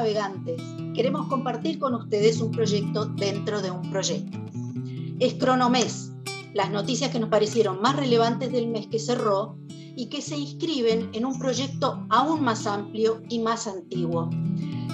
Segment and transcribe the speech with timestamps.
[0.00, 0.62] navegantes.
[0.94, 4.38] Queremos compartir con ustedes un proyecto dentro de un proyecto.
[5.18, 6.12] Es Cronomés,
[6.54, 11.10] las noticias que nos parecieron más relevantes del mes que cerró y que se inscriben
[11.12, 14.30] en un proyecto aún más amplio y más antiguo,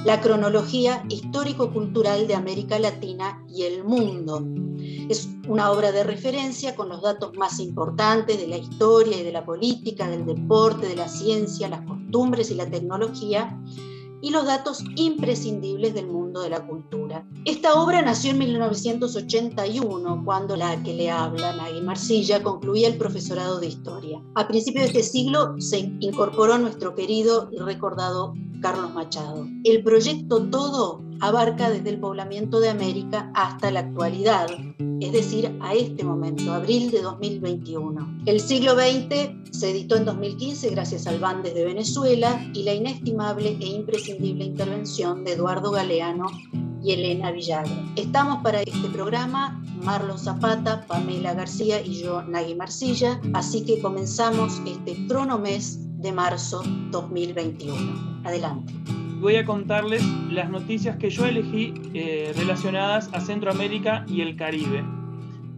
[0.04, 4.44] la cronología histórico-cultural de América Latina y el mundo.
[5.08, 9.30] Es una obra de referencia con los datos más importantes de la historia y de
[9.30, 13.56] la política, del deporte, de la ciencia, las costumbres y la tecnología,
[14.26, 17.24] y los datos imprescindibles del mundo de la cultura.
[17.44, 23.60] Esta obra nació en 1981, cuando la que le habla, Nagui Marcilla, concluía el profesorado
[23.60, 24.20] de historia.
[24.34, 29.46] A principios de este siglo se incorporó nuestro querido y recordado Carlos Machado.
[29.64, 34.48] El proyecto todo abarca desde el poblamiento de América hasta la actualidad,
[35.00, 38.22] es decir, a este momento, abril de 2021.
[38.26, 43.56] El siglo XX se editó en 2015 gracias al Bandes de Venezuela y la inestimable
[43.60, 46.26] e imprescindible intervención de Eduardo Galeano
[46.82, 47.84] y Elena Villagra.
[47.96, 54.60] Estamos para este programa Marlon Zapata, Pamela García y yo, Nagui Marcilla, así que comenzamos
[54.66, 56.62] este cronomés de marzo
[56.92, 58.22] 2021.
[58.24, 58.72] Adelante
[59.20, 64.84] voy a contarles las noticias que yo elegí eh, relacionadas a Centroamérica y el Caribe.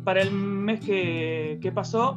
[0.05, 2.17] Para el mes que, que, pasó,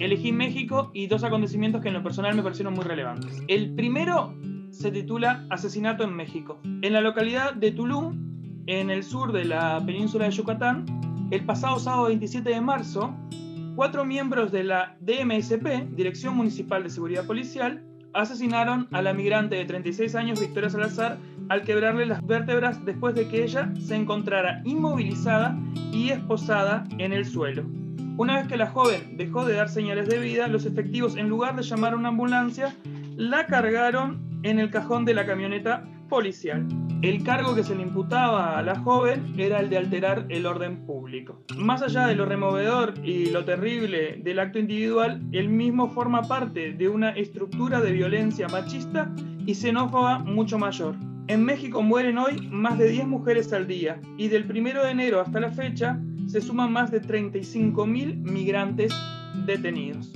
[0.00, 3.40] elegí México y dos acontecimientos que en lo personal me parecieron muy relevantes.
[3.46, 4.34] El primero
[4.70, 6.58] se titula Asesinato en México.
[6.64, 11.78] En la localidad de Tulum, en el sur de la península de Yucatán, el pasado
[11.78, 13.14] sábado 27 de marzo,
[13.78, 17.80] cuatro miembros de la DMSP, Dirección Municipal de Seguridad Policial,
[18.12, 21.16] asesinaron a la migrante de 36 años Victoria Salazar
[21.48, 25.56] al quebrarle las vértebras después de que ella se encontrara inmovilizada
[25.92, 27.62] y esposada en el suelo.
[28.16, 31.54] Una vez que la joven dejó de dar señales de vida, los efectivos, en lugar
[31.54, 32.74] de llamar a una ambulancia,
[33.14, 36.66] la cargaron en el cajón de la camioneta policial.
[37.00, 40.84] El cargo que se le imputaba a la joven era el de alterar el orden
[40.84, 41.40] público.
[41.56, 46.72] Más allá de lo removedor y lo terrible del acto individual, el mismo forma parte
[46.72, 49.12] de una estructura de violencia machista
[49.46, 50.96] y xenófoba mucho mayor.
[51.28, 55.20] En México mueren hoy más de 10 mujeres al día y del 1 de enero
[55.20, 58.92] hasta la fecha se suman más de 35.000 migrantes
[59.46, 60.12] detenidos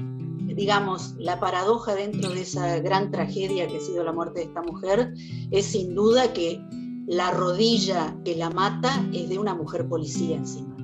[0.55, 4.63] digamos, la paradoja dentro de esa gran tragedia que ha sido la muerte de esta
[4.63, 5.15] mujer
[5.51, 6.61] es sin duda que
[7.07, 10.77] la rodilla que la mata es de una mujer policía encima.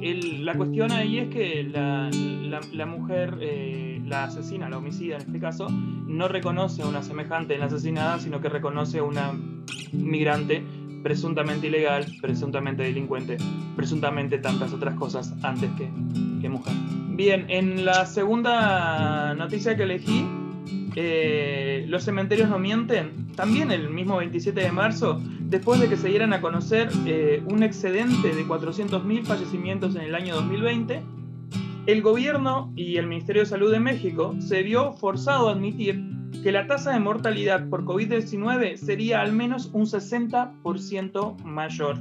[0.00, 5.68] la cuestión ahí es que la, mujer, eh, la asesina, la homicida en este caso,
[5.70, 9.32] no reconoce a una semejante en la asesinada, sino que reconoce a una
[9.92, 10.64] migrante
[11.02, 13.38] presuntamente ilegal, presuntamente delincuente,
[13.76, 16.74] presuntamente tantas otras cosas antes que mujer.
[17.20, 20.24] Bien, en la segunda noticia que elegí,
[20.96, 23.26] eh, los cementerios no mienten.
[23.36, 27.62] También el mismo 27 de marzo, después de que se dieran a conocer eh, un
[27.62, 31.02] excedente de 400.000 fallecimientos en el año 2020,
[31.84, 36.02] el gobierno y el Ministerio de Salud de México se vio forzado a admitir
[36.42, 41.98] que la tasa de mortalidad por COVID-19 sería al menos un 60% mayor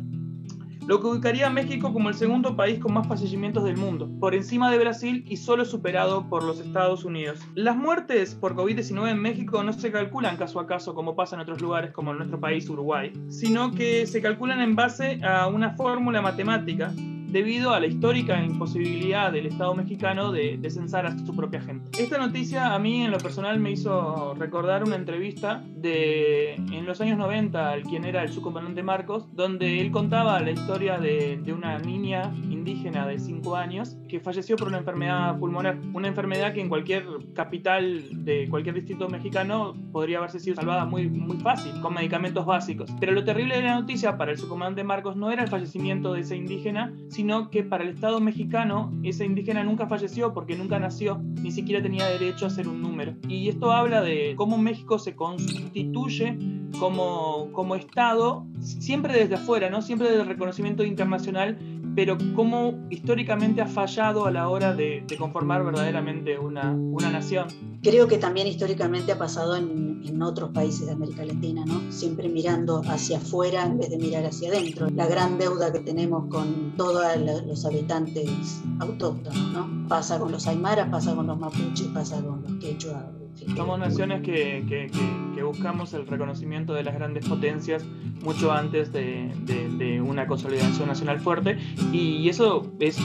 [0.89, 4.33] lo que ubicaría a México como el segundo país con más fallecimientos del mundo, por
[4.33, 7.39] encima de Brasil y solo superado por los Estados Unidos.
[7.53, 11.43] Las muertes por COVID-19 en México no se calculan caso a caso como pasa en
[11.43, 15.75] otros lugares como en nuestro país Uruguay, sino que se calculan en base a una
[15.75, 16.91] fórmula matemática
[17.31, 22.01] debido a la histórica imposibilidad del Estado mexicano de, censar a su propia gente.
[22.01, 27.01] Esta noticia a mí en lo personal me hizo recordar una entrevista de en los
[27.01, 31.53] años 90 al quien era el subcomandante Marcos, donde él contaba la historia de, de
[31.53, 36.61] una niña indígena de 5 años que falleció por una enfermedad pulmonar, una enfermedad que
[36.61, 41.93] en cualquier capital de cualquier distrito mexicano podría haberse sido salvada muy, muy fácil, con
[41.93, 42.91] medicamentos básicos.
[42.99, 46.21] Pero lo terrible de la noticia para el subcomandante Marcos no era el fallecimiento de
[46.21, 47.18] esa indígena, sino
[47.51, 52.05] que para el Estado mexicano esa indígena nunca falleció porque nunca nació, ni siquiera tenía
[52.05, 53.13] derecho a ser un número.
[53.27, 56.37] Y esto habla de cómo México se constituye
[56.79, 59.81] como, como Estado, siempre desde afuera, ¿no?
[59.81, 61.57] siempre desde el reconocimiento internacional
[61.99, 67.49] pero cómo históricamente ha fallado a la hora de, conformar verdaderamente una, una, nación.
[67.83, 71.91] Creo que también históricamente ha pasado en, en, otros países de América Latina, ¿no?
[71.91, 74.89] siempre mirando hacia afuera en vez de mirar hacia adentro.
[74.91, 77.03] La gran deuda que tenemos con todos
[77.45, 79.89] los habitantes autóctonos, ¿no?
[79.89, 83.11] pasa con los aymaras, pasa con los mapuches, pasa con los quechua.
[83.55, 84.89] Somos naciones que, que,
[85.35, 87.83] que, buscamos el reconocimiento de las grandes potencias
[88.23, 89.31] mucho antes de,
[89.77, 91.57] de, una consolidación nacional fuerte
[91.91, 92.99] y eso es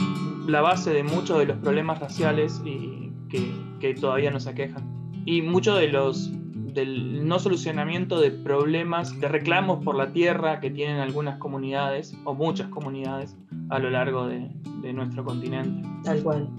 [0.45, 4.83] la base de muchos de los problemas raciales y que, todavía nos aquejan.
[5.25, 6.31] Y muchos de los
[6.73, 12.33] del no solucionamiento de problemas, de reclamos por la tierra que tienen algunas comunidades o
[12.33, 13.37] muchas comunidades
[13.69, 14.49] a lo largo de,
[14.81, 15.87] de nuestro continente.
[16.03, 16.49] Tal cual.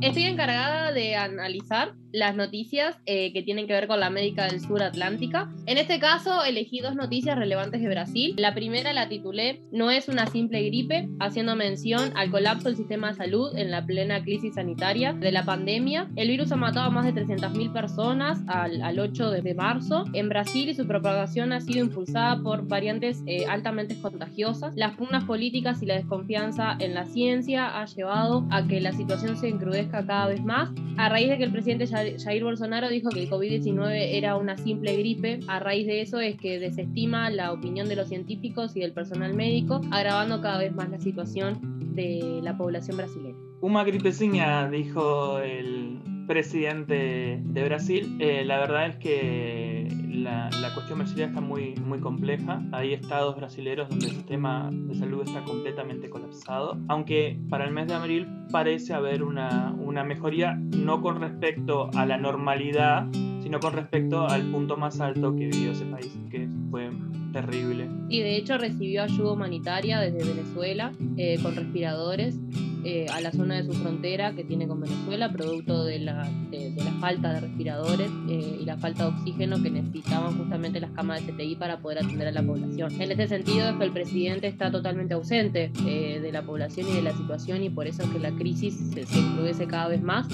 [0.00, 4.60] Estoy encargada de analizar las noticias eh, que tienen que ver con la América del
[4.60, 5.50] Sur Atlántica.
[5.66, 8.34] En este caso, elegí dos noticias relevantes de Brasil.
[8.36, 13.08] La primera la titulé No es una simple gripe, haciendo mención al colapso del sistema
[13.08, 16.08] de salud en la plena crisis sanitaria de la pandemia.
[16.16, 20.28] El virus ha matado a más de 300.000 personas al, al, 8 de marzo en
[20.28, 24.74] Brasil y su propagación ha sido impulsada por variantes eh, altamente contagiosas.
[24.76, 29.36] Las pugnas políticas y la desconfianza en la ciencia ha llevado a que la situación
[29.36, 30.70] se encrudezca cada vez más.
[30.96, 34.56] A raíz de que el presidente ya Jair Bolsonaro dijo que el COVID-19 era una
[34.56, 35.40] simple gripe.
[35.48, 39.34] A raíz de eso es que desestima la opinión de los científicos y del personal
[39.34, 43.36] médico, agravando cada vez más la situación de la población brasileña.
[43.60, 45.98] Una gripecinha, dijo el
[46.28, 48.16] presidente de Brasil.
[48.20, 49.77] Eh, la verdad es que
[50.18, 52.62] la, la, cuestión brasileña está muy, muy compleja.
[52.72, 57.88] Hay estados brasileños donde el sistema de salud está completamente colapsado, aunque para el mes
[57.88, 63.06] de abril parece haber una, una mejoría, no con respecto a la normalidad,
[63.40, 66.90] sino con respecto al punto más alto que vivió ese país, que fue
[67.32, 67.88] terrible.
[68.08, 72.38] Y de hecho recibió ayuda humanitaria desde Venezuela eh, con respiradores
[72.84, 76.70] eh, a la zona de su frontera que tiene con Venezuela, producto de la, de,
[76.70, 80.90] de la falta de respiradores eh, y la falta de oxígeno que necesitaban justamente las
[80.92, 82.92] camas de CTI para poder atender a la población.
[83.00, 86.92] En este sentido es que el presidente está totalmente ausente eh, de la población y
[86.92, 90.26] de la situación y por eso es que la crisis se, se cada vez más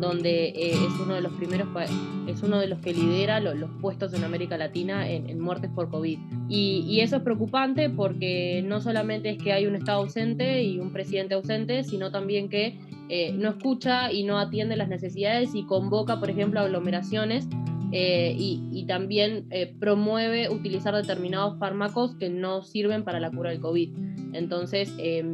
[0.00, 1.68] donde eh, es uno de los primeros,
[2.26, 5.70] es uno de los que lidera los, los puestos en América Latina en, en muertes
[5.74, 6.18] por COVID.
[6.48, 10.78] Y, y, eso es preocupante porque no solamente es que hay un Estado ausente y
[10.78, 15.64] un presidente ausente, sino también que eh, no escucha y no atiende las necesidades y
[15.64, 17.48] convoca, por ejemplo, aglomeraciones
[17.92, 23.50] eh, y, y, también eh, promueve utilizar determinados fármacos que no sirven para la cura
[23.50, 23.90] del COVID.
[24.32, 25.24] Entonces, eh,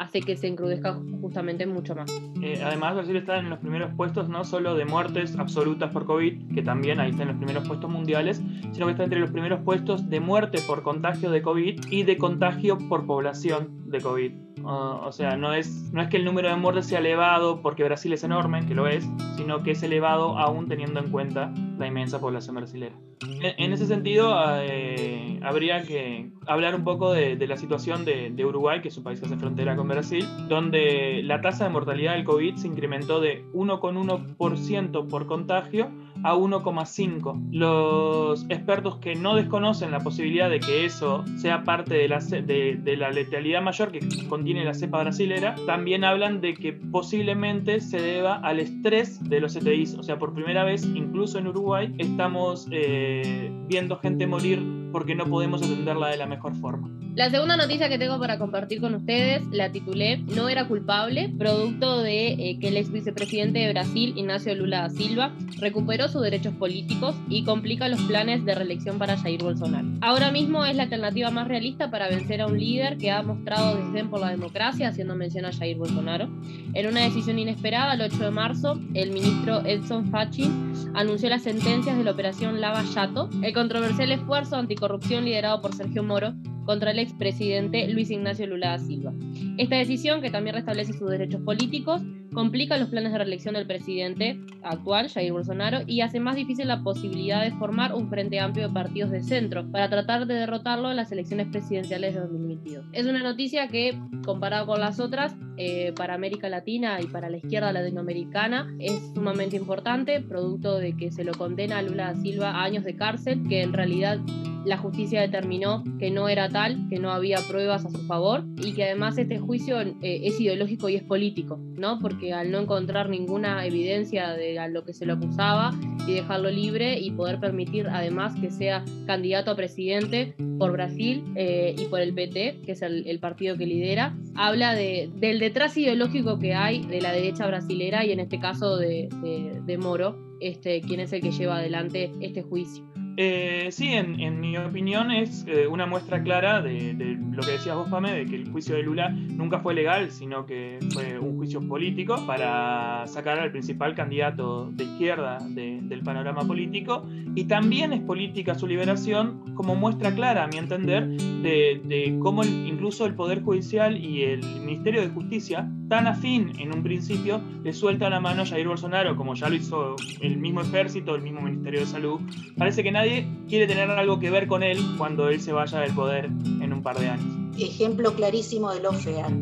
[0.00, 2.10] hace que se encrudezca justamente mucho más.
[2.42, 6.54] Eh, además, Brasil está en los primeros puestos no solo de muertes absolutas por COVID,
[6.54, 8.40] que también ahí está en los primeros puestos mundiales,
[8.72, 12.16] sino que está entre los primeros puestos de muerte por contagio de COVID y de
[12.16, 14.32] contagio por población de COVID.
[14.62, 17.84] Uh, o sea, no es, no es que el número de muertes sea elevado porque
[17.84, 21.86] Brasil es enorme, que lo es, sino que es elevado aún teniendo en cuenta la
[21.86, 22.96] inmensa población brasileña.
[23.22, 28.30] En, en, ese sentido, eh, habría que hablar un poco de, de la situación de,
[28.30, 31.70] de, Uruguay, que es un país que hace frontera con Brasil, donde la tasa de
[31.70, 35.90] mortalidad del COVID se incrementó de 1,1% por contagio
[36.22, 37.50] a 1,5.
[37.50, 42.96] Los expertos que no desconocen la posibilidad de que eso sea parte de la, de,
[42.96, 48.36] la letalidad mayor que contiene la cepa brasilera, también hablan de que posiblemente se deba
[48.36, 49.94] al estrés de los CTIs.
[49.94, 54.62] O sea, por primera vez, incluso en Uruguay, estamos eh, viendo gente morir
[54.92, 56.90] porque no podemos atenderla de la mejor forma.
[57.16, 62.02] La segunda noticia que tengo para compartir con ustedes la titulé No era culpable, producto
[62.02, 66.54] de eh, que el ex vicepresidente de Brasil, Ignacio Lula da Silva, recuperó sus derechos
[66.54, 69.88] políticos y complica los planes de reelección para Jair Bolsonaro.
[70.02, 73.74] Ahora mismo es la alternativa más realista para vencer a un líder que ha mostrado
[73.74, 76.28] desdén por la democracia, haciendo mención a Jair Bolsonaro.
[76.74, 81.98] En una decisión inesperada, el 8 de marzo, el ministro Edson Fachin anunció las sentencias
[81.98, 86.34] de la operación Lava Yato, el controversial esfuerzo anticorrupción liderado por Sergio Moro
[86.70, 89.12] contra el expresidente Luis Ignacio Lula da Silva.
[89.58, 92.00] Esta decisión, que también restablece sus derechos políticos,
[92.32, 96.84] complica los planes de reelección del presidente actual, Jair Bolsonaro, y hace más difícil la
[96.84, 100.96] posibilidad de formar un frente amplio de partidos de centro para tratar de derrotarlo en
[100.96, 102.86] las elecciones presidenciales de 2022.
[102.92, 107.36] Es una noticia que, comparado con las otras, eh, para América Latina y para la
[107.36, 112.52] izquierda latinoamericana es sumamente importante, producto de que se lo condena a Lula da Silva
[112.52, 114.18] a años de cárcel, que en realidad
[114.64, 118.72] la justicia determinó que no era tal, que no había pruebas a su favor y
[118.72, 121.98] que además este juicio eh, es ideológico y es político, ¿no?
[121.98, 125.72] Porque al no encontrar ninguna evidencia de a lo que se lo acusaba
[126.06, 131.74] y dejarlo libre y poder permitir además que sea candidato a presidente por Brasil eh,
[131.78, 135.76] y por el PT, que es el, el partido que lidera, habla de, del detrás
[135.76, 140.16] ideológico que hay de la derecha brasilera y en este caso de, de, de Moro,
[140.38, 142.89] este, quien es el que lleva adelante este juicio.
[143.22, 147.86] Eh, sí, en, mi opinión es eh, una muestra clara de, lo que decías vos,
[147.90, 151.60] Pame, de que el juicio de Lula nunca fue legal, sino que fue un juicio
[151.60, 157.06] político para sacar al principal candidato de izquierda del panorama político.
[157.34, 163.04] Y también es política su liberación como muestra clara, a mi entender, de, cómo incluso
[163.04, 168.08] el Poder Judicial y el Ministerio de Justicia, tan afín en un principio, le suelta
[168.08, 171.80] la mano a Jair Bolsonaro, como ya lo hizo el mismo ejército, el mismo Ministerio
[171.80, 172.20] de Salud.
[172.56, 175.92] Parece que nadie quiere tener algo que ver con él cuando él se vaya del
[175.92, 177.26] poder en un par de años.
[177.58, 179.32] Ejemplo clarísimo de lo feal.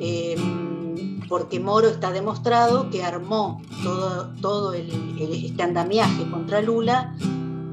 [0.00, 7.16] Em, porque Moro está demostrado que armó todo, todo este andamiaje contra Lula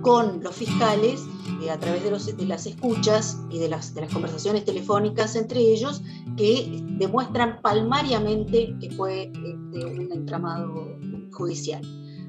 [0.02, 1.24] con los fiscales
[1.62, 5.36] eh, a través de, los, de, las escuchas y de las, de las conversaciones telefónicas
[5.36, 6.02] entre ellos
[6.36, 10.98] que demuestran palmariamente que fue este, un entramado
[11.32, 11.82] judicial.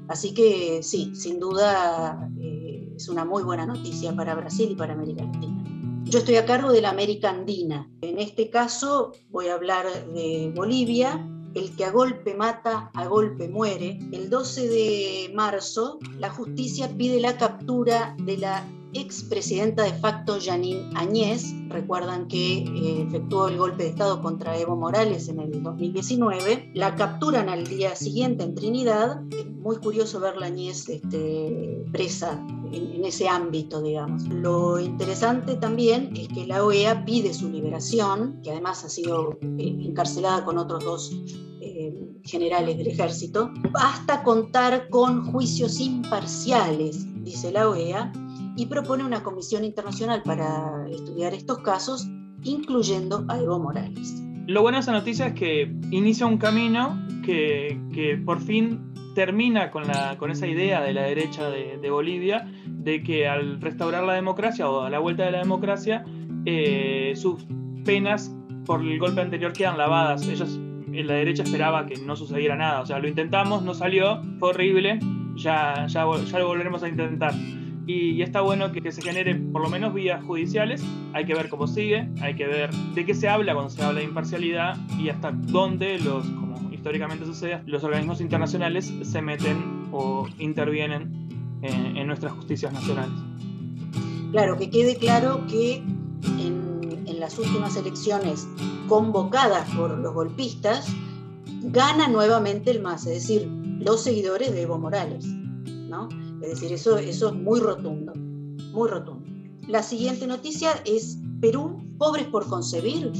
[0.07, 4.93] Así que sí, sin duda eh, es una muy buena noticia para Brasil y para
[4.93, 5.63] América Latina.
[6.05, 7.87] Yo estoy a cargo de la América Andina.
[8.01, 11.23] En este caso voy a hablar de Bolivia.
[11.53, 13.99] El que a golpe mata, a golpe muere.
[14.11, 20.89] El 12 de marzo, la justicia pide la captura de la expresidenta de facto Janine
[20.95, 26.71] Añez, recuerdan que eh, efectuó el golpe de Estado contra Evo Morales en el 2019,
[26.73, 29.21] la capturan al día siguiente en Trinidad,
[29.61, 34.23] muy curioso ver la Añez este, presa en, ese ámbito, digamos.
[34.27, 39.77] Lo interesante también es que la OEA pide su liberación, que además ha sido eh,
[39.85, 41.11] encarcelada con otros dos
[41.61, 41.93] eh,
[42.23, 48.11] generales del ejército, basta contar con juicios imparciales, dice la OEA,
[48.59, 52.09] y propone una comisión internacional para estudiar estos casos,
[52.43, 54.21] incluyendo a Evo Morales.
[54.47, 59.71] Lo bueno de esa noticia es que inicia un camino que, que por fin termina
[59.71, 64.03] con, la, con esa idea de la derecha de, de, Bolivia de que al restaurar
[64.03, 66.03] la democracia o a la vuelta de la democracia,
[66.45, 67.45] eh, sus
[67.85, 68.35] penas
[68.65, 70.27] por el golpe anterior quedan lavadas.
[70.27, 70.59] Ellos,
[70.91, 72.81] en la derecha esperaba que no sucediera nada.
[72.81, 74.99] O sea, lo intentamos, no salió, fue horrible,
[75.35, 77.33] ya, ya, ya lo volveremos a intentar
[77.89, 80.83] y, está bueno que, se genere por lo menos vías judiciales.
[81.13, 83.99] Hay que ver cómo sigue, hay que ver de qué se habla cuando se habla
[83.99, 90.27] de imparcialidad y hasta dónde los, como históricamente sucede, los organismos internacionales se meten o
[90.37, 91.27] intervienen
[91.63, 93.13] en, nuestras justicias nacionales.
[94.33, 98.47] Claro, que quede claro que en, en las últimas elecciones
[98.87, 100.87] convocadas por los golpistas,
[101.63, 103.47] gana nuevamente el MAS, es decir,
[103.79, 105.25] los seguidores de Evo Morales.
[105.89, 106.07] ¿no?
[106.41, 108.13] Es decir, eso, eso es muy rotundo,
[108.71, 109.25] muy rotundo.
[109.67, 113.11] La siguiente noticia es Perú, pobres por concebir.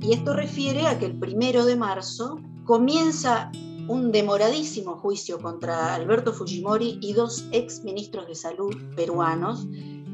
[0.00, 3.50] Y esto refiere a que el primero de marzo comienza
[3.88, 9.66] un demoradísimo juicio contra Alberto Fujimori y dos ex ministros de salud peruanos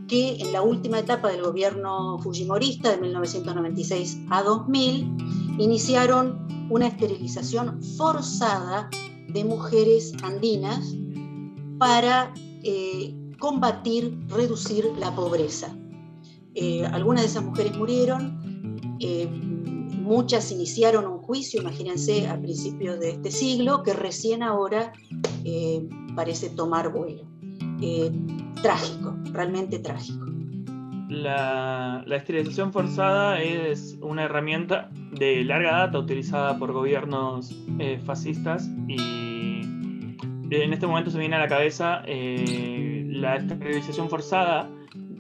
[0.07, 7.83] que en la última etapa del gobierno fujimorista de 1996 a 2000 iniciaron una esterilización
[7.97, 8.89] forzada
[9.29, 10.95] de mujeres andinas
[11.85, 15.77] para eh, combatir, reducir la pobreza.
[16.55, 23.11] Eh, algunas de esas mujeres murieron, eh, muchas iniciaron un juicio, imagínense, a principios de
[23.11, 24.95] este siglo, que recién ahora
[26.17, 27.29] parece tomar vuelo.
[28.63, 30.25] trágico, realmente trágico.
[31.11, 37.55] La, la, esterilización forzada es una herramienta de larga data utilizada por gobiernos
[38.07, 39.24] fascistas y
[40.63, 44.71] en este momento se viene a la cabeza eh, la esterilización forzada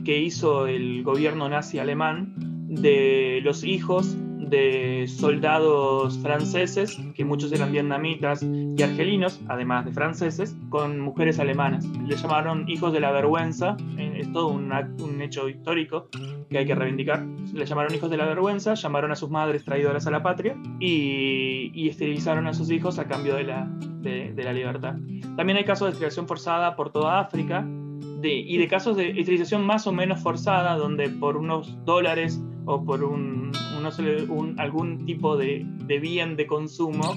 [0.04, 2.34] que hizo el gobierno nazi alemán
[2.68, 4.16] de los hijos
[4.50, 11.86] de soldados franceses, que muchos eran vietnamitas y argelinos, además de franceses, con mujeres alemanas.
[11.86, 16.08] Le llamaron hijos de la vergüenza, eh, es todo un, un hecho histórico
[16.50, 17.24] que hay que reivindicar.
[17.52, 21.70] Le llamaron hijos de la vergüenza, llamaron a sus madres traidoras a la patria y,
[21.74, 23.68] y esterilizaron a sus hijos a cambio de la,
[24.04, 24.94] de, la libertad.
[25.36, 27.66] También hay casos de esterilización forzada por toda África,
[28.32, 33.04] y de casos de esterilización más o menos forzada, donde por unos dólares o por
[33.04, 33.52] un,
[34.58, 35.66] algún tipo de,
[36.00, 37.16] bien de consumo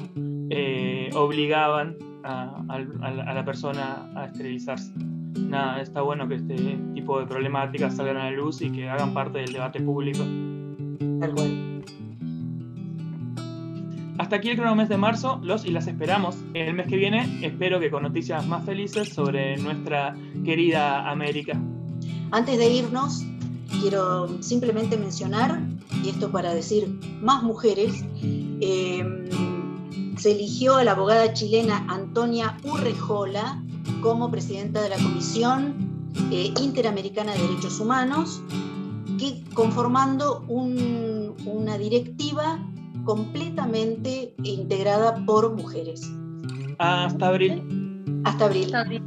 [0.49, 4.91] eh, obligaban a, la persona a esterilizarse.
[5.39, 6.55] Nada, está bueno que este
[6.93, 10.23] tipo de problemáticas salgan a la luz y que hagan parte del debate público.
[11.19, 11.76] Tal cual.
[14.27, 16.35] Hasta aquí el cronomes de marzo, los y las esperamos.
[16.53, 21.57] El mes que viene espero que con noticias más felices sobre nuestra querida América.
[22.31, 23.23] Antes de irnos,
[23.79, 25.61] quiero simplemente mencionar,
[26.03, 26.89] y esto para decir
[27.21, 28.03] más mujeres,
[28.59, 29.29] em,
[30.17, 33.63] se eligió a la abogada chilena Antonia Urrejola
[34.01, 38.41] como presidenta de la Comisión eh, Interamericana de Derechos Humanos,
[39.17, 42.59] que conformando una directiva
[43.07, 46.11] completamente integrada por mujeres.
[46.77, 47.63] Hasta abril.
[48.25, 49.01] Hasta abril.